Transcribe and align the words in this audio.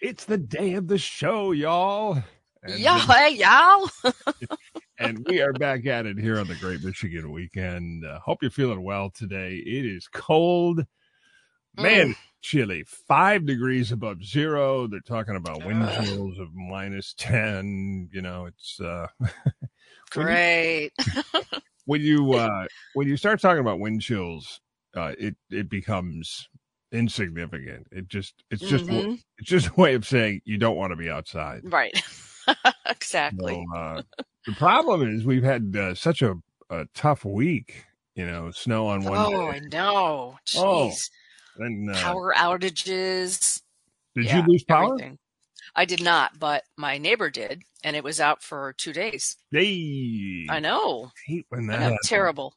It's 0.00 0.26
the 0.26 0.38
day 0.38 0.74
of 0.74 0.86
the 0.86 0.98
show, 0.98 1.50
y'all. 1.50 2.22
And, 2.62 2.78
yeah, 2.78 2.98
hey, 3.00 3.34
y'all. 3.34 3.90
and 4.98 5.26
we 5.28 5.40
are 5.40 5.52
back 5.52 5.86
at 5.86 6.06
it 6.06 6.18
here 6.18 6.38
on 6.38 6.46
the 6.46 6.54
Great 6.54 6.84
Michigan 6.84 7.32
Weekend. 7.32 8.04
Uh, 8.04 8.20
hope 8.20 8.38
you're 8.40 8.50
feeling 8.52 8.84
well 8.84 9.10
today. 9.10 9.54
It 9.56 9.84
is 9.84 10.06
cold, 10.06 10.86
man, 11.76 12.10
mm. 12.10 12.16
chilly, 12.42 12.84
five 12.84 13.44
degrees 13.44 13.90
above 13.90 14.22
zero. 14.22 14.86
They're 14.86 15.00
talking 15.00 15.34
about 15.34 15.64
wind 15.64 15.88
chills 16.04 16.38
of 16.38 16.54
minus 16.54 17.12
ten. 17.18 18.08
You 18.12 18.22
know, 18.22 18.46
it's 18.46 18.80
uh, 18.80 19.08
great. 20.10 20.92
when 21.86 22.02
you 22.02 22.34
uh, 22.34 22.66
when 22.94 23.08
you 23.08 23.16
start 23.16 23.40
talking 23.40 23.62
about 23.62 23.80
wind 23.80 24.00
chills, 24.00 24.60
uh, 24.94 25.14
it 25.18 25.34
it 25.50 25.68
becomes 25.68 26.48
insignificant. 26.92 27.86
It 27.92 28.08
just 28.08 28.34
it's 28.50 28.62
just 28.62 28.86
mm-hmm. 28.86 29.14
it's 29.38 29.48
just 29.48 29.68
a 29.68 29.74
way 29.74 29.94
of 29.94 30.06
saying 30.06 30.42
you 30.44 30.58
don't 30.58 30.76
want 30.76 30.92
to 30.92 30.96
be 30.96 31.10
outside. 31.10 31.60
Right. 31.64 32.00
exactly. 32.86 33.64
So, 33.72 33.78
uh, 33.78 34.02
the 34.46 34.52
problem 34.52 35.08
is 35.08 35.24
we've 35.24 35.42
had 35.42 35.74
uh, 35.76 35.94
such 35.94 36.22
a, 36.22 36.34
a 36.70 36.86
tough 36.94 37.24
week. 37.24 37.84
You 38.14 38.26
know, 38.26 38.50
snow 38.50 38.88
on 38.88 39.04
one. 39.04 39.16
Oh, 39.16 39.30
day. 39.30 39.58
I 39.58 39.60
know. 39.70 40.38
Oh, 40.56 40.88
Jeez. 40.90 41.10
Oh, 41.60 41.64
and, 41.64 41.90
uh, 41.90 41.94
power 41.94 42.34
outages. 42.36 43.62
Did 44.16 44.24
yeah, 44.24 44.38
you 44.38 44.52
lose 44.52 44.64
power? 44.64 44.94
Everything. 44.94 45.18
I 45.76 45.84
did 45.84 46.02
not, 46.02 46.38
but 46.40 46.64
my 46.76 46.98
neighbor 46.98 47.30
did, 47.30 47.62
and 47.84 47.94
it 47.94 48.02
was 48.02 48.20
out 48.20 48.42
for 48.42 48.74
two 48.76 48.92
days. 48.92 49.36
Hey, 49.52 50.46
I 50.50 50.58
know. 50.58 51.04
I 51.06 51.10
hate 51.26 51.46
when 51.50 51.68
that. 51.68 51.98
terrible 52.02 52.54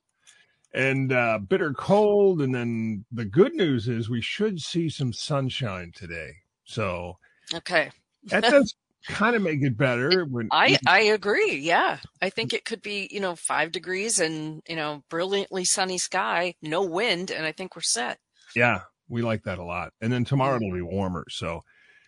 and 0.74 1.12
uh, 1.12 1.40
bitter 1.40 1.74
cold. 1.74 2.42
And 2.42 2.54
then 2.54 3.06
the 3.12 3.26
good 3.26 3.54
news 3.54 3.88
is 3.88 4.10
we 4.10 4.22
should 4.22 4.60
see 4.60 4.90
some 4.90 5.14
sunshine 5.14 5.92
today. 5.96 6.32
So 6.66 7.18
okay, 7.54 7.92
that 8.26 8.44
does 8.44 8.76
kind 9.08 9.36
of 9.36 9.42
make 9.42 9.62
it 9.62 9.78
better. 9.78 10.26
When 10.26 10.48
I 10.52 10.78
I 10.88 11.02
agree. 11.02 11.56
Yeah, 11.56 11.98
I 12.22 12.30
think 12.30 12.54
it 12.54 12.66
could 12.66 12.82
be 12.82 13.08
you 13.12 13.20
know 13.20 13.36
five 13.36 13.72
degrees 13.72 14.20
and 14.20 14.62
you 14.68 14.76
know 14.76 15.04
brilliantly 15.10 15.66
sunny 15.66 15.98
sky, 15.98 16.56
no 16.62 16.84
wind, 16.84 17.32
and 17.32 17.46
I 17.46 17.52
think 17.52 17.76
we're 17.76 17.82
set. 17.82 18.20
Yeah, 18.56 18.82
we 19.10 19.22
like 19.22 19.44
that 19.44 19.60
a 19.60 19.64
lot. 19.64 19.94
And 20.02 20.12
then 20.12 20.26
tomorrow 20.26 20.58
it'll 20.58 20.74
be 20.74 20.82
warmer. 20.82 21.26
So 21.30 21.62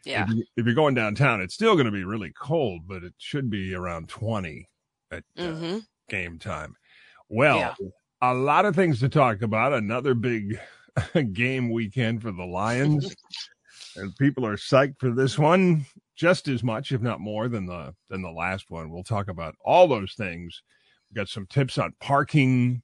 yeah, 0.06 0.26
if, 0.56 0.66
you, 0.66 0.72
are 0.72 0.76
going 0.76 0.96
downtown, 0.96 1.42
it's 1.42 1.54
still 1.54 1.74
going 1.74 1.86
to 1.86 1.92
be 1.92 2.04
really 2.04 2.32
cold, 2.38 2.82
but 2.88 3.04
it 3.04 3.14
should 3.18 3.50
be 3.50 3.74
around 3.74 4.10
twenty 4.10 4.70
at 5.12 5.24
uh, 5.38 5.42
mm-hmm. 5.42 5.78
game 6.10 6.40
time. 6.40 6.76
Well, 7.30 7.58
yeah 7.58 7.76
a 8.24 8.34
lot 8.34 8.66
of 8.66 8.74
things 8.74 9.02
to 9.02 9.10
talk 9.10 9.42
about. 9.42 9.74
Another 9.74 10.14
big 10.14 10.58
game 11.34 11.70
weekend 11.70 12.22
for 12.22 12.32
the 12.32 12.46
Lions. 12.46 13.14
and 13.98 14.16
people 14.16 14.46
are 14.46 14.56
psyched 14.56 15.00
for 15.00 15.12
this 15.12 15.38
one 15.38 15.86
just 16.16 16.48
as 16.48 16.64
much, 16.64 16.92
if 16.92 17.02
not 17.02 17.20
more, 17.20 17.50
than 17.50 17.66
the 17.66 17.94
than 18.10 18.22
the 18.22 18.32
last 18.32 18.70
one. 18.70 18.90
We'll 18.90 19.04
talk 19.04 19.28
about 19.28 19.56
all 19.64 19.88
those 19.88 20.14
things. 20.14 20.64
We've 21.10 21.18
got 21.18 21.28
some 21.28 21.46
tips 21.48 21.78
on 21.78 21.94
parking, 22.00 22.82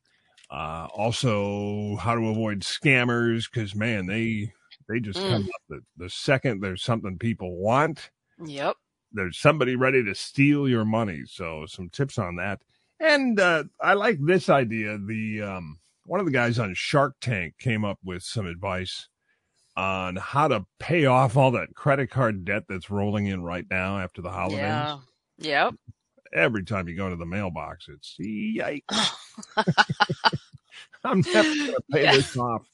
uh, 0.52 0.88
also 0.94 1.96
how 1.96 2.16
to 2.16 2.28
avoid 2.28 2.60
scammers 2.60 3.50
because 3.52 3.74
man, 3.76 4.08
they 4.08 4.52
they 4.90 5.00
just 5.00 5.20
mm. 5.20 5.30
come 5.30 5.44
up 5.44 5.62
the, 5.70 5.80
the 5.96 6.10
second 6.10 6.62
there's 6.62 6.84
something 6.84 7.18
people 7.18 7.56
want. 7.56 8.10
Yep. 8.46 8.76
There's 9.14 9.38
somebody 9.40 9.76
ready 9.76 10.04
to 10.04 10.14
steal 10.14 10.68
your 10.68 10.86
money. 10.86 11.24
So 11.26 11.66
some 11.66 11.90
tips 11.90 12.18
on 12.18 12.36
that. 12.36 12.60
And 13.00 13.40
uh, 13.40 13.66
I 13.80 13.94
like 13.94 14.18
this 14.22 14.50
idea. 14.50 14.98
The 14.98 15.42
um, 15.42 15.80
one 16.06 16.20
of 16.20 16.26
the 16.26 16.32
guys 16.32 16.60
on 16.60 16.74
Shark 16.74 17.16
Tank 17.22 17.56
came 17.60 17.86
up 17.86 18.00
with 18.04 18.24
some 18.24 18.46
advice 18.46 19.08
on 19.78 20.18
how 20.18 20.48
to 20.48 20.66
pay 20.80 21.06
off 21.06 21.38
all 21.38 21.52
that 21.52 21.74
credit 21.76 22.10
card 22.10 22.44
debt 22.44 22.64
that's 22.68 22.90
rolling 22.90 23.28
in 23.28 23.42
right 23.42 23.66
now 23.70 24.00
after 24.00 24.22
the 24.22 24.32
holidays. 24.32 24.60
Yeah. 24.60 24.98
Yep. 25.38 25.76
Every 26.34 26.64
time 26.64 26.88
you 26.88 26.96
go 26.96 27.10
to 27.10 27.16
the 27.16 27.26
mailbox, 27.26 27.88
it's 27.88 28.18
yikes. 28.20 28.84
I'm 31.04 31.22
never 31.22 31.56
going 31.56 31.68
to 31.68 31.84
pay 31.92 32.04
yeah. 32.04 32.14
this 32.14 32.36
off. 32.38 32.68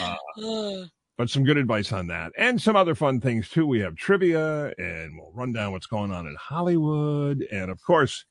Uh, 0.00 0.84
but 1.16 1.30
some 1.30 1.44
good 1.44 1.56
advice 1.56 1.92
on 1.92 2.08
that 2.08 2.32
and 2.36 2.60
some 2.60 2.76
other 2.76 2.94
fun 2.94 3.20
things 3.20 3.48
too. 3.48 3.66
We 3.66 3.80
have 3.80 3.96
trivia 3.96 4.72
and 4.78 5.16
we'll 5.16 5.32
run 5.32 5.52
down 5.52 5.72
what's 5.72 5.86
going 5.86 6.10
on 6.10 6.26
in 6.26 6.36
Hollywood. 6.38 7.46
And 7.52 7.70
of 7.70 7.82
course, 7.82 8.24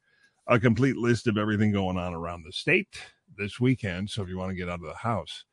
a 0.48 0.60
complete 0.60 0.98
list 0.98 1.28
of 1.28 1.38
everything 1.38 1.72
going 1.72 1.98
on 1.98 2.14
around 2.14 2.44
the 2.44 2.52
state 2.52 3.00
this 3.38 3.60
weekend. 3.60 4.10
So 4.10 4.24
if 4.24 4.30
you 4.30 4.38
want 4.38 4.52
to 4.52 4.56
get 4.56 4.70
out 4.70 4.82
of 4.82 4.88
the 4.88 4.96
house, 4.96 5.46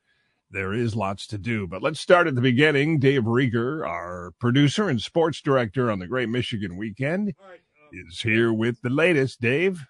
there 0.49 0.73
is 0.73 0.95
lots 0.95 1.27
to 1.27 1.37
do. 1.37 1.67
But 1.67 1.81
let's 1.81 1.99
start 1.99 2.27
at 2.27 2.35
the 2.35 2.41
beginning. 2.41 2.99
Dave 2.99 3.23
Rieger, 3.23 3.87
our 3.87 4.31
producer 4.39 4.89
and 4.89 5.01
sports 5.01 5.41
director 5.41 5.89
on 5.89 5.99
the 5.99 6.07
Great 6.07 6.29
Michigan 6.29 6.77
Weekend, 6.77 7.33
is 7.93 8.21
here 8.21 8.51
with 8.51 8.81
the 8.81 8.89
latest. 8.89 9.39
Dave. 9.39 9.85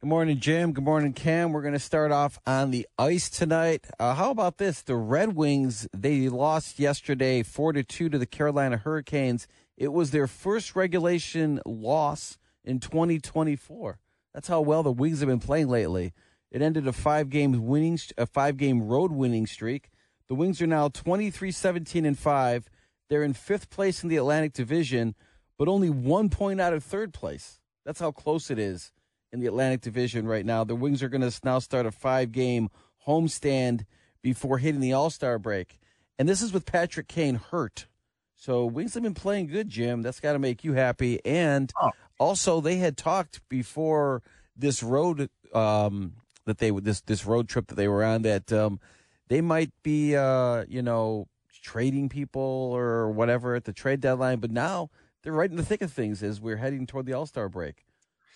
Good 0.00 0.08
morning, 0.08 0.38
Jim. 0.38 0.72
Good 0.72 0.84
morning, 0.84 1.14
Cam. 1.14 1.52
We're 1.52 1.62
going 1.62 1.72
to 1.72 1.80
start 1.80 2.12
off 2.12 2.38
on 2.46 2.70
the 2.70 2.86
ice 2.98 3.28
tonight. 3.28 3.86
Uh, 3.98 4.14
how 4.14 4.30
about 4.30 4.58
this? 4.58 4.82
The 4.82 4.94
Red 4.94 5.34
Wings, 5.34 5.88
they 5.96 6.28
lost 6.28 6.78
yesterday 6.78 7.42
4 7.42 7.72
to 7.72 7.82
2 7.82 8.10
to 8.10 8.18
the 8.18 8.26
Carolina 8.26 8.76
Hurricanes. 8.76 9.48
It 9.76 9.92
was 9.92 10.10
their 10.10 10.26
first 10.26 10.76
regulation 10.76 11.60
loss 11.64 12.38
in 12.66 12.80
2024. 12.80 13.98
That's 14.34 14.48
how 14.48 14.60
well 14.60 14.82
the 14.82 14.92
Wings 14.92 15.20
have 15.20 15.28
been 15.28 15.40
playing 15.40 15.68
lately. 15.68 16.12
It 16.50 16.60
ended 16.60 16.86
a 16.86 16.92
five 16.92 17.30
game 17.30 17.66
winning 17.66 17.98
a 18.18 18.26
five 18.26 18.56
game 18.56 18.86
road 18.86 19.12
winning 19.12 19.46
streak. 19.46 19.90
The 20.28 20.34
Wings 20.34 20.60
are 20.60 20.66
now 20.66 20.88
23-17 20.88 22.06
and 22.06 22.18
5. 22.18 22.68
They're 23.08 23.22
in 23.22 23.34
5th 23.34 23.70
place 23.70 24.02
in 24.02 24.08
the 24.08 24.16
Atlantic 24.16 24.52
Division, 24.52 25.14
but 25.56 25.68
only 25.68 25.88
1 25.88 26.28
point 26.28 26.60
out 26.60 26.72
of 26.72 26.84
3rd 26.84 27.12
place. 27.12 27.60
That's 27.84 28.00
how 28.00 28.10
close 28.10 28.50
it 28.50 28.58
is 28.58 28.92
in 29.32 29.38
the 29.40 29.46
Atlantic 29.46 29.80
Division 29.80 30.26
right 30.26 30.44
now. 30.44 30.64
The 30.64 30.74
Wings 30.74 31.02
are 31.02 31.08
going 31.08 31.28
to 31.28 31.40
now 31.44 31.60
start 31.60 31.86
a 31.86 31.92
five 31.92 32.32
game 32.32 32.68
homestand 33.06 33.84
before 34.22 34.58
hitting 34.58 34.80
the 34.80 34.92
All-Star 34.92 35.38
break. 35.38 35.78
And 36.18 36.28
this 36.28 36.42
is 36.42 36.52
with 36.52 36.66
Patrick 36.66 37.06
Kane 37.06 37.36
hurt. 37.36 37.86
So 38.34 38.66
Wings 38.66 38.94
have 38.94 39.02
been 39.02 39.14
playing 39.14 39.46
good, 39.46 39.68
Jim. 39.68 40.02
That's 40.02 40.20
got 40.20 40.32
to 40.32 40.38
make 40.38 40.64
you 40.64 40.72
happy. 40.72 41.24
And 41.24 41.72
oh 41.80 41.90
also 42.18 42.60
they 42.60 42.76
had 42.76 42.96
talked 42.96 43.40
before 43.48 44.22
this 44.56 44.82
road 44.82 45.28
um, 45.54 46.14
that 46.44 46.58
they 46.58 46.70
this 46.70 47.00
this 47.02 47.26
road 47.26 47.48
trip 47.48 47.66
that 47.68 47.74
they 47.74 47.88
were 47.88 48.04
on 48.04 48.22
that 48.22 48.52
um, 48.52 48.80
they 49.28 49.40
might 49.40 49.70
be 49.82 50.16
uh, 50.16 50.64
you 50.68 50.82
know 50.82 51.28
trading 51.66 52.08
people 52.08 52.40
or 52.42 53.10
whatever 53.10 53.56
at 53.56 53.64
the 53.64 53.72
trade 53.72 54.00
deadline, 54.00 54.38
but 54.38 54.50
now 54.50 54.88
they're 55.22 55.32
right 55.32 55.50
in 55.50 55.56
the 55.56 55.64
thick 55.64 55.82
of 55.82 55.92
things 55.92 56.22
as 56.22 56.40
we're 56.40 56.56
heading 56.56 56.86
toward 56.86 57.06
the 57.06 57.12
All 57.12 57.26
Star 57.26 57.48
break. 57.48 57.84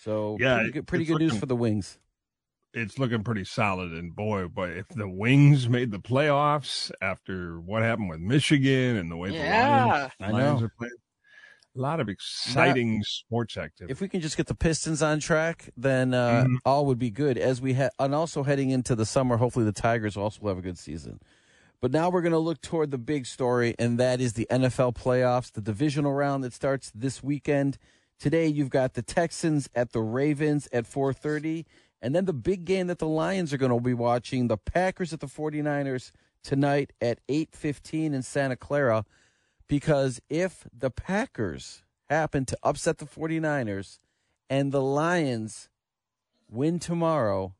So 0.03 0.37
yeah, 0.39 0.57
pretty 0.57 0.71
good, 0.71 0.87
pretty 0.87 1.05
good 1.05 1.13
looking, 1.13 1.27
news 1.29 1.39
for 1.39 1.45
the 1.45 1.55
Wings. 1.55 1.97
It's 2.73 2.99
looking 2.99 3.23
pretty 3.23 3.45
solid, 3.45 3.91
and 3.91 4.15
boy, 4.15 4.47
but 4.47 4.71
if 4.71 4.87
the 4.89 5.07
Wings 5.07 5.69
made 5.69 5.91
the 5.91 5.99
playoffs 5.99 6.91
after 7.01 7.59
what 7.59 7.83
happened 7.83 8.09
with 8.09 8.19
Michigan 8.19 8.97
and 8.97 9.09
the 9.09 9.15
way 9.15 9.29
yeah, 9.29 9.85
the 9.85 9.95
Lions, 9.95 10.13
I 10.19 10.31
Lions 10.31 10.61
are 10.63 10.71
playing, 10.77 10.93
a 11.75 11.79
lot 11.79 11.99
of 11.99 12.09
exciting 12.09 13.01
sports 13.03 13.57
activity. 13.57 13.91
If 13.91 14.01
we 14.01 14.09
can 14.09 14.21
just 14.21 14.35
get 14.35 14.47
the 14.47 14.55
Pistons 14.55 15.01
on 15.01 15.19
track, 15.19 15.69
then 15.77 16.13
uh, 16.13 16.43
mm-hmm. 16.43 16.55
all 16.65 16.85
would 16.85 16.99
be 16.99 17.09
good. 17.09 17.37
As 17.37 17.61
we 17.61 17.73
had, 17.73 17.91
and 17.99 18.13
also 18.13 18.43
heading 18.43 18.69
into 18.71 18.95
the 18.95 19.05
summer, 19.05 19.37
hopefully 19.37 19.65
the 19.65 19.71
Tigers 19.71 20.17
also 20.17 20.47
have 20.47 20.57
a 20.57 20.61
good 20.61 20.77
season. 20.77 21.19
But 21.79 21.91
now 21.91 22.09
we're 22.09 22.21
going 22.21 22.33
to 22.33 22.37
look 22.37 22.61
toward 22.61 22.91
the 22.91 22.97
big 22.97 23.25
story, 23.25 23.73
and 23.79 23.97
that 23.99 24.21
is 24.21 24.33
the 24.33 24.47
NFL 24.51 24.95
playoffs, 24.95 25.51
the 25.51 25.61
divisional 25.61 26.13
round 26.13 26.43
that 26.43 26.53
starts 26.53 26.91
this 26.93 27.23
weekend. 27.23 27.77
Today 28.19 28.47
you've 28.47 28.69
got 28.69 28.93
the 28.93 29.01
Texans 29.01 29.67
at 29.73 29.93
the 29.93 30.01
Ravens 30.01 30.67
at 30.71 30.85
4:30, 30.85 31.65
and 32.01 32.13
then 32.13 32.25
the 32.25 32.33
big 32.33 32.65
game 32.65 32.87
that 32.87 32.99
the 32.99 33.07
Lions 33.07 33.51
are 33.51 33.57
going 33.57 33.71
to 33.71 33.79
be 33.79 33.93
watching, 33.93 34.47
the 34.47 34.57
Packers 34.57 35.13
at 35.13 35.21
the 35.21 35.27
49ers 35.27 36.11
tonight 36.43 36.91
at 37.01 37.19
8:15 37.27 38.13
in 38.13 38.21
Santa 38.21 38.55
Clara 38.55 39.05
because 39.71 40.19
if 40.29 40.67
the 40.77 40.89
Packers 40.89 41.83
happen 42.09 42.43
to 42.43 42.57
upset 42.61 42.97
the 42.97 43.05
49ers 43.05 43.99
and 44.49 44.73
the 44.73 44.81
Lions 44.81 45.69
win 46.49 46.77
tomorrow, 46.77 47.55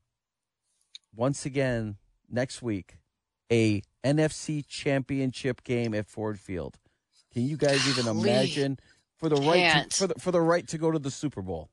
once 1.16 1.46
again 1.46 1.96
next 2.30 2.62
week, 2.62 2.98
a 3.50 3.81
NFC 4.04 4.68
championship 4.68 5.63
game 5.63 5.94
at 5.94 6.06
Ford 6.06 6.38
Field. 6.38 6.78
Can 7.31 7.48
you 7.48 7.56
guys 7.56 7.88
even 7.88 8.10
imagine 8.10 8.78
for 9.16 9.30
the 9.30 9.38
right 9.38 9.90
to, 9.90 9.96
for 9.96 10.07
the 10.07 10.16
for 10.16 10.31
the 10.31 10.42
right 10.42 10.68
to 10.68 10.78
go 10.78 10.92
to 10.92 11.00
the 11.00 11.12
Super 11.12 11.42
Bowl? 11.42 11.69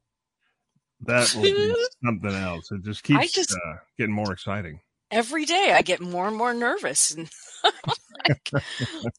That 1.01 1.35
will 1.35 1.43
be 1.43 1.75
something 2.05 2.31
else. 2.31 2.71
It 2.71 2.85
just 2.85 3.03
keeps 3.03 3.33
just, 3.33 3.53
uh, 3.53 3.79
getting 3.99 4.15
more 4.15 4.33
exciting. 4.33 4.79
Every 5.11 5.47
day 5.47 5.73
I 5.75 5.83
get 5.83 6.01
more 6.01 6.29
and 6.29 6.37
more 6.37 6.55
nervous 6.55 7.11
and 7.11 7.29
like, 8.29 8.53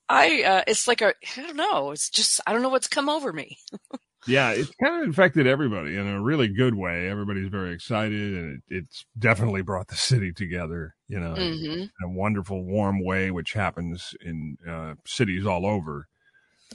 I, 0.09 0.43
uh, 0.43 0.61
it's 0.67 0.87
like 0.87 1.01
a, 1.01 1.13
I 1.37 1.41
don't 1.41 1.55
know. 1.55 1.91
It's 1.91 2.09
just, 2.09 2.41
I 2.45 2.53
don't 2.53 2.61
know 2.61 2.69
what's 2.69 2.87
come 2.87 3.09
over 3.09 3.31
me. 3.31 3.57
yeah, 4.27 4.51
it's 4.51 4.71
kind 4.83 4.97
of 4.97 5.03
infected 5.03 5.47
everybody 5.47 5.95
in 5.95 6.07
a 6.07 6.21
really 6.21 6.47
good 6.47 6.75
way. 6.75 7.09
Everybody's 7.09 7.49
very 7.49 7.73
excited, 7.73 8.33
and 8.33 8.61
it, 8.69 8.75
it's 8.75 9.05
definitely 9.17 9.61
brought 9.61 9.87
the 9.87 9.95
city 9.95 10.31
together. 10.31 10.95
You 11.07 11.19
know, 11.19 11.33
mm-hmm. 11.33 11.81
in 11.81 11.89
a 12.03 12.09
wonderful, 12.09 12.63
warm 12.63 13.03
way, 13.03 13.31
which 13.31 13.53
happens 13.53 14.13
in 14.21 14.57
uh, 14.67 14.95
cities 15.05 15.45
all 15.45 15.65
over. 15.65 16.07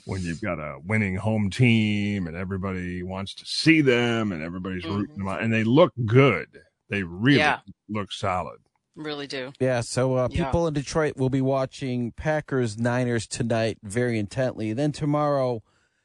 when 0.06 0.23
you've 0.23 0.41
got 0.41 0.59
a 0.59 0.79
winning 0.85 1.17
home 1.17 1.50
team 1.50 2.26
and 2.26 2.37
everybody 2.37 3.03
wants 3.03 3.35
to 3.35 3.47
see 3.47 3.81
them 3.81 4.32
and 4.32 4.43
everybody's 4.43 4.82
mm-hmm. 4.82 4.97
rooting 4.97 5.19
them 5.19 5.29
on, 5.29 5.41
and 5.41 5.53
they 5.53 5.65
look 5.65 5.93
good. 6.05 6.49
They 6.88 7.03
really 7.03 7.38
yeah. 7.38 7.61
look 7.88 8.12
solid. 8.12 8.59
Really 8.96 9.26
do. 9.26 9.52
Yeah. 9.58 9.81
So 9.81 10.14
uh, 10.14 10.29
people 10.29 10.62
yeah. 10.62 10.69
in 10.69 10.75
Detroit 10.75 11.17
will 11.17 11.31
be 11.31 11.41
watching 11.41 12.12
Packers 12.12 12.79
Niners 12.79 13.26
tonight 13.26 13.79
very 13.82 14.19
intently. 14.19 14.73
Then 14.73 14.93
tomorrow, 14.93 15.62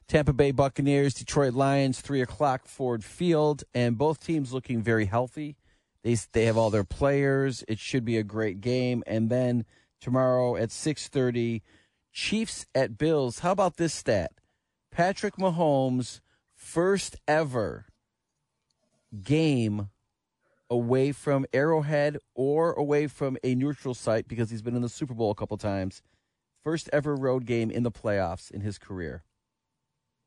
Tampa 0.07 0.33
Bay 0.33 0.51
Buccaneers, 0.51 1.13
Detroit 1.13 1.53
Lions, 1.53 2.01
three 2.01 2.21
o'clock 2.21 2.65
Ford 2.65 3.03
Field, 3.03 3.63
and 3.75 3.95
both 3.95 4.25
teams 4.25 4.51
looking 4.53 4.81
very 4.81 5.05
healthy. 5.05 5.55
They 6.01 6.17
they 6.31 6.45
have 6.45 6.57
all 6.57 6.71
their 6.71 6.83
players. 6.83 7.63
It 7.67 7.77
should 7.77 8.05
be 8.05 8.17
a 8.17 8.23
great 8.23 8.59
game. 8.59 9.03
And 9.05 9.29
then 9.29 9.65
tomorrow 10.01 10.55
at 10.55 10.71
six 10.71 11.07
thirty, 11.07 11.61
Chiefs 12.11 12.65
at 12.73 12.97
Bills. 12.97 13.39
How 13.39 13.51
about 13.51 13.77
this 13.77 13.93
stat? 13.93 14.31
Patrick 14.89 15.35
Mahomes' 15.35 16.21
first 16.55 17.17
ever 17.27 17.85
game 19.23 19.89
away 20.69 21.11
from 21.11 21.45
Arrowhead 21.53 22.17
or 22.35 22.73
away 22.73 23.07
from 23.07 23.37
a 23.43 23.55
neutral 23.55 23.93
site 23.93 24.27
because 24.27 24.49
he's 24.49 24.61
been 24.61 24.75
in 24.75 24.81
the 24.81 24.89
Super 24.89 25.13
Bowl 25.13 25.31
a 25.31 25.35
couple 25.35 25.57
times. 25.57 26.01
First 26.63 26.89
ever 26.91 27.15
road 27.15 27.45
game 27.45 27.71
in 27.71 27.83
the 27.83 27.91
playoffs 27.91 28.51
in 28.51 28.61
his 28.61 28.77
career 28.77 29.23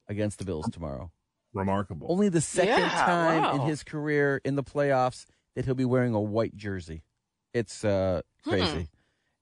against 0.09 0.39
the 0.39 0.45
Bills 0.45 0.69
tomorrow. 0.71 1.11
Remarkable. 1.53 2.07
Only 2.11 2.29
the 2.29 2.41
second 2.41 2.81
yeah, 2.81 3.05
time 3.05 3.43
wow. 3.43 3.55
in 3.55 3.61
his 3.63 3.83
career 3.83 4.41
in 4.45 4.57
the 4.57 4.65
playoffs 4.65 5.27
that 5.55 5.67
he'll 5.67 5.75
be 5.75 5.85
wearing 5.85 6.15
a 6.15 6.21
white 6.21 6.57
jersey. 6.57 7.03
It's 7.53 7.85
uh, 7.85 8.23
crazy. 8.43 8.73
Hmm. 8.73 8.83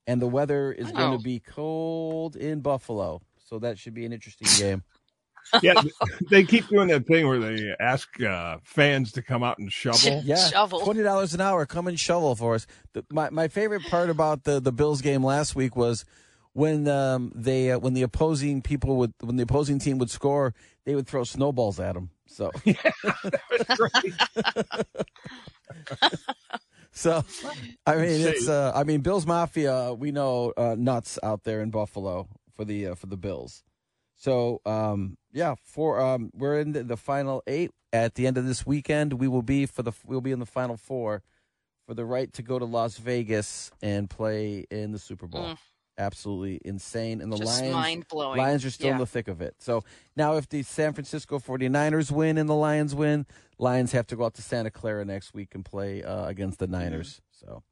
And 0.06 0.20
the 0.20 0.26
weather 0.26 0.72
is 0.72 0.90
going 0.90 1.16
to 1.16 1.22
be 1.22 1.38
cold 1.38 2.34
in 2.34 2.60
Buffalo. 2.60 3.22
So 3.46 3.60
that 3.60 3.78
should 3.78 3.94
be 3.94 4.04
an 4.04 4.12
interesting 4.12 4.48
game 4.58 4.82
yeah, 5.62 5.80
they 6.30 6.44
keep 6.44 6.68
doing 6.68 6.88
that 6.88 7.06
thing 7.06 7.26
where 7.26 7.38
they 7.38 7.74
ask 7.80 8.20
uh, 8.22 8.58
fans 8.62 9.12
to 9.12 9.22
come 9.22 9.42
out 9.42 9.58
and 9.58 9.72
shovel. 9.72 10.22
Yeah, 10.24 10.48
shovel. 10.48 10.80
twenty 10.80 11.02
dollars 11.02 11.34
an 11.34 11.40
hour. 11.40 11.66
Come 11.66 11.86
and 11.86 11.98
shovel 11.98 12.34
for 12.34 12.54
us. 12.54 12.66
The, 12.92 13.04
my 13.10 13.30
my 13.30 13.48
favorite 13.48 13.82
part 13.84 14.10
about 14.10 14.44
the 14.44 14.60
the 14.60 14.72
Bills 14.72 15.00
game 15.02 15.24
last 15.24 15.54
week 15.54 15.76
was 15.76 16.04
when 16.52 16.88
um, 16.88 17.32
they 17.34 17.70
uh, 17.70 17.78
when 17.78 17.94
the 17.94 18.02
opposing 18.02 18.62
people 18.62 18.96
would 18.96 19.14
when 19.20 19.36
the 19.36 19.42
opposing 19.42 19.78
team 19.78 19.98
would 19.98 20.10
score, 20.10 20.54
they 20.84 20.94
would 20.94 21.06
throw 21.06 21.24
snowballs 21.24 21.80
at 21.80 21.94
them. 21.94 22.10
So. 22.26 22.50
Yeah, 22.64 22.74
so, 26.92 27.24
I 27.86 27.96
mean, 27.96 28.20
it's 28.20 28.48
uh, 28.48 28.72
I 28.74 28.84
mean, 28.84 29.00
Bills 29.00 29.26
Mafia. 29.26 29.94
We 29.94 30.10
know 30.10 30.52
uh, 30.56 30.74
nuts 30.78 31.18
out 31.22 31.44
there 31.44 31.60
in 31.62 31.70
Buffalo 31.70 32.28
for 32.54 32.64
the 32.64 32.88
uh, 32.88 32.94
for 32.94 33.06
the 33.06 33.16
Bills. 33.16 33.62
So 34.20 34.60
um, 34.66 35.16
yeah, 35.32 35.54
for 35.62 35.98
um, 35.98 36.30
we're 36.34 36.60
in 36.60 36.72
the, 36.72 36.84
the, 36.84 36.98
final 36.98 37.42
eight. 37.46 37.70
At 37.90 38.16
the 38.16 38.26
end 38.26 38.36
of 38.36 38.46
this 38.46 38.66
weekend, 38.66 39.14
we 39.14 39.26
will 39.26 39.42
be 39.42 39.64
for 39.64 39.82
the 39.82 39.92
we'll 40.04 40.20
be 40.20 40.30
in 40.30 40.40
the 40.40 40.46
final 40.46 40.76
four 40.76 41.22
for 41.86 41.94
the 41.94 42.04
right 42.04 42.30
to 42.34 42.42
go 42.42 42.58
to 42.58 42.66
Las 42.66 42.98
Vegas 42.98 43.70
and 43.82 44.10
play 44.10 44.66
in 44.70 44.92
the 44.92 44.98
Super 44.98 45.26
Bowl. 45.26 45.42
Mm. 45.42 45.58
Absolutely 45.96 46.60
insane. 46.66 47.22
And 47.22 47.32
the 47.32 47.38
Just 47.38 47.62
Lions. 47.62 48.04
Lions 48.12 48.64
are 48.66 48.70
still 48.70 48.88
yeah. 48.88 48.92
in 48.92 48.98
the 48.98 49.06
thick 49.06 49.26
of 49.26 49.40
it. 49.40 49.54
So 49.58 49.84
now 50.14 50.36
if 50.36 50.48
the 50.50 50.62
San 50.64 50.92
Francisco 50.92 51.38
49ers 51.38 52.10
win 52.10 52.36
and 52.36 52.48
the 52.48 52.54
Lions 52.54 52.94
win, 52.94 53.24
Lions 53.58 53.92
have 53.92 54.06
to 54.08 54.16
go 54.16 54.26
out 54.26 54.34
to 54.34 54.42
Santa 54.42 54.70
Clara 54.70 55.06
next 55.06 55.32
week 55.32 55.54
and 55.54 55.64
play 55.64 56.04
uh, 56.04 56.26
against 56.26 56.58
the 56.58 56.66
Niners. 56.66 57.14
Mm. 57.14 57.40
So 57.40 57.62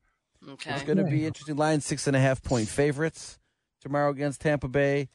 okay. 0.52 0.72
it's 0.72 0.82
going 0.82 0.98
to 0.98 1.04
be 1.04 1.26
interesting. 1.26 1.56
Lions 1.56 1.84
six 1.84 2.06
and 2.06 2.16
a 2.16 2.20
half 2.20 2.42
point 2.42 2.68
favorites 2.68 3.38
tomorrow 3.82 4.10
against 4.10 4.40
Tampa 4.40 4.68
Bay. 4.68 5.10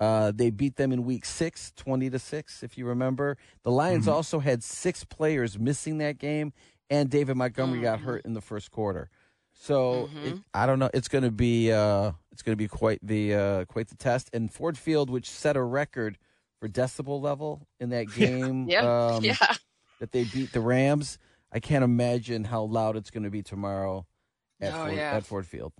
Uh, 0.00 0.32
they 0.34 0.48
beat 0.48 0.76
them 0.76 0.92
in 0.92 1.04
week 1.04 1.26
six, 1.26 1.72
20 1.76 2.08
to 2.08 2.18
6, 2.18 2.62
if 2.62 2.78
you 2.78 2.86
remember. 2.86 3.36
The 3.64 3.70
Lions 3.70 4.06
mm-hmm. 4.06 4.14
also 4.14 4.38
had 4.38 4.64
six 4.64 5.04
players 5.04 5.58
missing 5.58 5.98
that 5.98 6.16
game, 6.18 6.54
and 6.88 7.10
David 7.10 7.36
Montgomery 7.36 7.76
mm-hmm. 7.76 7.84
got 7.84 8.00
hurt 8.00 8.24
in 8.24 8.32
the 8.32 8.40
first 8.40 8.70
quarter. 8.70 9.10
So 9.52 10.08
mm-hmm. 10.08 10.26
it, 10.26 10.34
I 10.54 10.64
don't 10.64 10.78
know. 10.78 10.88
It's 10.94 11.08
going 11.08 11.24
to 11.24 11.30
be 11.30 11.70
uh, 11.70 12.12
it's 12.32 12.40
going 12.42 12.54
to 12.54 12.56
be 12.56 12.66
quite 12.66 12.98
the 13.02 13.34
uh, 13.34 13.64
quite 13.66 13.88
the 13.88 13.96
test. 13.96 14.30
And 14.32 14.50
Ford 14.50 14.78
Field, 14.78 15.10
which 15.10 15.28
set 15.28 15.54
a 15.54 15.62
record 15.62 16.16
for 16.58 16.66
decibel 16.66 17.20
level 17.20 17.66
in 17.78 17.90
that 17.90 18.04
game, 18.14 18.66
yeah. 18.68 19.08
Um, 19.08 19.22
yeah. 19.22 19.36
that 19.98 20.12
they 20.12 20.24
beat 20.24 20.52
the 20.52 20.60
Rams. 20.60 21.18
I 21.52 21.60
can't 21.60 21.84
imagine 21.84 22.44
how 22.44 22.62
loud 22.62 22.96
it's 22.96 23.10
going 23.10 23.24
to 23.24 23.30
be 23.30 23.42
tomorrow 23.42 24.06
at, 24.60 24.72
oh, 24.72 24.76
Ford, 24.76 24.94
yeah. 24.94 25.12
at 25.12 25.26
Ford 25.26 25.46
Field 25.46 25.72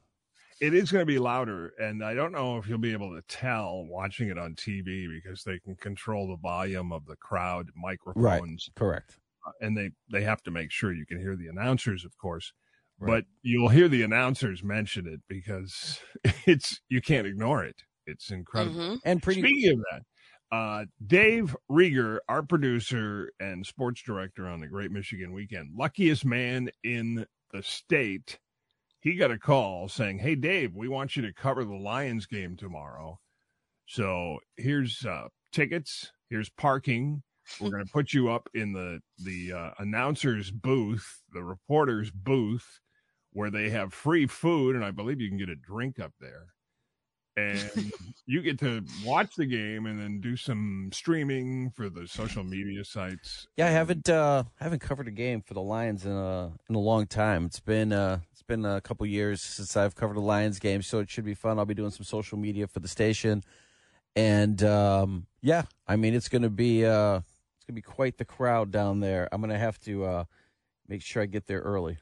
it 0.61 0.75
is 0.75 0.93
going 0.93 1.03
to 1.03 1.07
be 1.07 1.19
louder 1.19 1.73
and 1.79 2.05
i 2.05 2.15
don't 2.15 2.33
know 2.33 2.59
if 2.59 2.69
you'll 2.69 2.79
be 2.79 2.93
able 2.93 3.15
to 3.15 3.23
tell 3.29 3.85
watching 3.89 4.29
it 4.29 4.39
on 4.39 4.55
tv 4.55 5.07
because 5.09 5.43
they 5.45 5.59
can 5.59 5.75
control 5.77 6.29
the 6.29 6.37
volume 6.37 6.93
of 6.93 7.07
the 7.07 7.17
crowd 7.17 7.69
microphones 7.77 8.69
right. 8.69 8.77
correct 8.77 9.19
uh, 9.47 9.53
and 9.61 9.77
they 9.77 9.91
they 10.11 10.23
have 10.23 10.43
to 10.43 10.51
make 10.51 10.71
sure 10.71 10.93
you 10.93 11.07
can 11.07 11.19
hear 11.19 11.37
the 11.37 11.49
announcers 11.49 12.05
of 12.05 12.17
course 12.19 12.53
right. 12.99 13.09
but 13.09 13.25
you'll 13.43 13.69
hear 13.69 13.89
the 13.89 14.03
announcers 14.03 14.63
mention 14.63 15.07
it 15.07 15.21
because 15.29 16.01
it's 16.47 16.81
you 16.89 17.01
can't 17.01 17.27
ignore 17.27 17.65
it 17.65 17.83
it's 18.07 18.31
incredible 18.31 18.81
mm-hmm. 18.81 18.95
and 19.05 19.23
pretty 19.23 19.41
speaking 19.41 19.73
of 19.73 19.85
that 19.91 20.03
uh, 20.53 20.85
Dave 21.07 21.57
Rieger, 21.71 22.19
our 22.29 22.43
producer 22.43 23.31
and 23.39 23.65
sports 23.65 24.03
director 24.03 24.49
on 24.49 24.61
the 24.61 24.67
Great 24.67 24.91
Michigan 24.91 25.33
Weekend, 25.33 25.71
luckiest 25.77 26.25
man 26.25 26.71
in 26.83 27.25
the 27.53 27.63
state, 27.63 28.39
he 29.01 29.15
got 29.15 29.31
a 29.31 29.39
call 29.39 29.89
saying, 29.89 30.19
"Hey 30.19 30.35
Dave, 30.35 30.75
we 30.75 30.89
want 30.89 31.17
you 31.17 31.23
to 31.23 31.33
cover 31.33 31.65
the 31.65 31.75
Lions 31.75 32.27
game 32.27 32.57
tomorrow. 32.57 33.19
So 33.87 34.39
here's 34.57 35.05
uh, 35.05 35.29
tickets. 35.53 36.13
Here's 36.29 36.51
parking. 36.51 37.23
We're 37.61 37.71
going 37.71 37.85
to 37.85 37.93
put 37.93 38.13
you 38.13 38.31
up 38.31 38.49
in 38.55 38.73
the 38.73 39.01
the 39.19 39.53
uh, 39.53 39.71
announcer's 39.79 40.51
booth, 40.51 41.23
the 41.33 41.43
reporter's 41.43 42.11
booth, 42.11 42.81
where 43.33 43.51
they 43.51 43.71
have 43.71 43.93
free 43.93 44.27
food, 44.27 44.77
and 44.77 44.85
I 44.85 44.91
believe 44.93 45.21
you 45.21 45.29
can 45.29 45.39
get 45.39 45.49
a 45.49 45.57
drink 45.57 45.99
up 45.99 46.13
there." 46.21 46.49
And 47.41 47.93
you 48.27 48.43
get 48.43 48.59
to 48.61 48.85
watch 49.05 49.35
the 49.37 49.47
game 49.47 49.87
and 49.87 49.99
then 49.99 50.21
do 50.21 50.37
some 50.37 50.91
streaming 50.93 51.71
for 51.71 51.89
the 51.89 52.07
social 52.07 52.45
media 52.45 52.85
sites. 52.85 53.49
Yeah, 53.57 53.67
I 53.67 53.71
haven't 53.71 54.09
uh 54.09 54.45
haven't 54.57 54.81
covered 54.81 55.09
a 55.09 55.13
game 55.13 55.43
for 55.43 55.55
the 55.55 55.63
Lions 55.63 56.05
in 56.07 56.13
a 56.13 56.53
in 56.69 56.75
a 56.75 56.79
long 56.79 57.07
time. 57.07 57.47
It's 57.47 57.61
been 57.61 57.93
uh 57.93 58.21
it's 58.33 58.43
been 58.43 58.65
a 58.65 58.81
couple 58.81 59.07
years 59.07 59.43
since 59.43 59.77
I've 59.77 59.95
covered 59.95 60.17
a 60.17 60.21
Lions 60.21 60.59
game, 60.59 60.83
so 60.83 60.99
it 60.99 61.11
should 61.11 61.25
be 61.25 61.35
fun. 61.35 61.59
I'll 61.59 61.65
be 61.65 61.75
doing 61.75 61.91
some 61.91 62.05
social 62.05 62.39
media 62.39 62.67
for 62.67 62.81
the 62.81 62.89
station. 62.89 63.43
And 64.17 64.63
um 64.63 65.27
yeah, 65.41 65.65
I 65.87 65.97
mean 65.97 66.15
it's 66.15 66.29
going 66.29 66.43
to 66.43 66.51
be 66.51 66.85
uh 66.85 67.17
it's 67.19 67.65
going 67.67 67.69
to 67.69 67.73
be 67.75 67.83
quite 67.83 68.19
the 68.19 68.25
crowd 68.25 68.71
down 68.71 69.01
there. 69.01 69.29
I'm 69.33 69.41
going 69.41 69.51
to 69.51 69.59
have 69.59 69.79
to 69.81 70.05
uh 70.05 70.25
make 70.89 71.03
sure 71.03 71.23
I 71.23 71.27
get 71.27 71.47
there 71.47 71.61
early. 71.61 71.99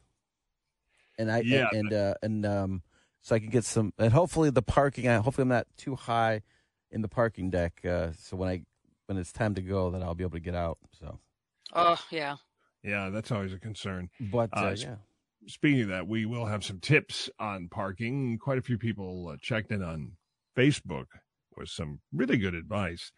And 1.19 1.31
I 1.31 1.41
yeah. 1.41 1.69
and 1.73 1.93
and, 1.93 1.93
uh, 1.93 2.15
and 2.23 2.47
um 2.47 2.83
so 3.23 3.35
I 3.35 3.39
can 3.39 3.51
get 3.51 3.65
some, 3.65 3.93
and 3.99 4.13
hopefully 4.13 4.51
the 4.51 4.63
parking. 4.63 5.05
Hopefully 5.07 5.43
I'm 5.43 5.49
not 5.49 5.67
too 5.77 5.97
high 5.97 6.43
in 6.91 7.03
the 7.03 7.09
parking 7.09 7.51
deck. 7.51 7.81
Uh, 7.85 8.11
so 8.19 8.37
when 8.37 8.49
I 8.49 8.63
when 9.07 9.19
it's 9.19 9.33
time 9.33 9.55
to 9.55 9.63
go, 9.63 9.91
then 9.91 10.03
I'll 10.03 10.15
be 10.15 10.25
able 10.25 10.33
to 10.33 10.41
get 10.41 10.55
out. 10.55 10.79
So. 10.99 11.19
Oh 11.73 12.01
yeah. 12.11 12.37
Yeah, 12.83 13.11
that's 13.11 13.33
always 13.33 13.53
a 13.53 13.59
concern. 13.59 14.09
But 14.21 14.51
uh, 14.53 14.61
uh, 14.61 14.77
yeah. 14.79 14.95
Speaking 15.47 15.83
of 15.83 15.89
that, 15.89 16.07
we 16.07 16.27
will 16.27 16.47
have 16.47 16.65
some 16.65 16.79
tips 16.79 17.31
on 17.39 17.69
parking. 17.69 18.39
Quite 18.39 18.59
a 18.59 18.63
few 18.63 18.79
people 18.79 19.29
uh, 19.29 19.37
checked 19.41 19.73
in 19.73 19.83
on 19.83 20.13
Facebook 20.57 21.07
with 21.57 21.69
some 21.69 22.01
really 22.13 22.37
good 22.37 22.55
advice. 22.55 23.13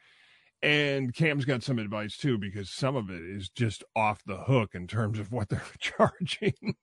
And 0.63 1.15
Cam's 1.15 1.47
got 1.47 1.63
some 1.63 1.79
advice 1.79 2.17
too, 2.17 2.39
because 2.39 2.71
some 2.71 2.95
of 2.95 3.11
it 3.11 3.23
is 3.23 3.49
just 3.49 3.83
off 3.97 4.23
the 4.27 4.37
hook 4.37 4.75
in 4.75 4.87
terms 4.87 5.19
of 5.19 5.33
what 5.33 5.49
they're 5.49 5.63
charging. 5.79 6.77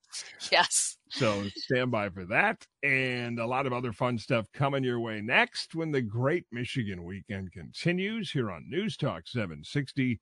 Yes. 0.51 0.96
So 1.09 1.45
stand 1.55 1.91
by 1.91 2.09
for 2.09 2.25
that. 2.25 2.65
And 2.83 3.39
a 3.39 3.47
lot 3.47 3.65
of 3.65 3.73
other 3.73 3.93
fun 3.93 4.17
stuff 4.17 4.47
coming 4.53 4.83
your 4.83 4.99
way 4.99 5.21
next 5.21 5.75
when 5.75 5.91
the 5.91 6.01
Great 6.01 6.45
Michigan 6.51 7.03
Weekend 7.03 7.51
continues 7.51 8.31
here 8.31 8.51
on 8.51 8.69
News 8.69 8.97
Talk 8.97 9.27
760 9.27 10.19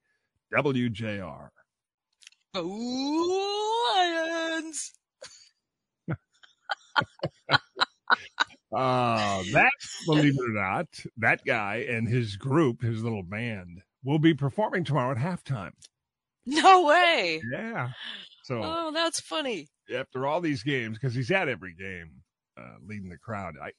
WJR. 0.53 1.49
Lions. 2.55 2.65
Uh, 8.75 9.41
that, 9.53 9.71
believe 10.05 10.33
it 10.37 10.49
or 10.49 10.51
not, 10.53 10.87
that 11.17 11.39
guy 11.45 11.85
and 11.89 12.09
his 12.09 12.35
group, 12.35 12.81
his 12.81 13.03
little 13.03 13.23
band, 13.23 13.81
will 14.03 14.19
be 14.19 14.33
performing 14.33 14.83
tomorrow 14.83 15.11
at 15.11 15.17
halftime. 15.17 15.71
No 16.45 16.85
way. 16.85 17.41
Yeah. 17.51 17.89
So, 18.45 18.61
oh, 18.63 18.91
that's 18.93 19.19
funny. 19.19 19.69
After 19.91 20.27
all 20.27 20.39
these 20.39 20.61
games, 20.61 20.99
because 20.99 21.15
he's 21.15 21.31
at 21.31 21.49
every 21.49 21.73
game, 21.73 22.21
uh, 22.55 22.75
leading 22.87 23.09
the 23.09 23.17
crowd. 23.17 23.55
I, 23.59 23.71